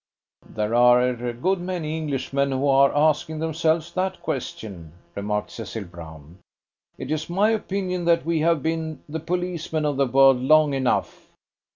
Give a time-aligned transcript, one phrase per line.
[0.49, 6.39] "There are a good many Englishmen who are asking themselves that question," remarked Cecil Brown.
[6.97, 11.29] "It's my opinion that we have been the policemen of the world long enough.